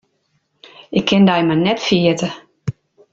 [0.97, 2.29] Ik kin dy mar net ferjitte.